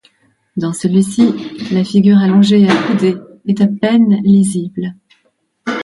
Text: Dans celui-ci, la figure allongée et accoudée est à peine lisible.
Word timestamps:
Dans 0.57 0.73
celui-ci, 0.73 1.29
la 1.71 1.83
figure 1.83 2.17
allongée 2.17 2.61
et 2.61 2.67
accoudée 2.71 3.17
est 3.45 3.61
à 3.61 3.67
peine 3.67 4.19
lisible. 4.23 4.95